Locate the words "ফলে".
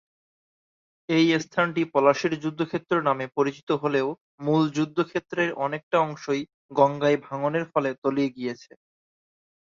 7.71-7.89